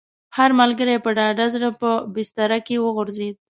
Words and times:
هر 0.37 0.49
ملګری 0.59 0.95
په 1.05 1.09
ډاډه 1.17 1.45
زړه 1.55 1.69
په 1.81 1.89
بستره 2.13 2.59
کې 2.67 2.75
وغځېد. 2.79 3.35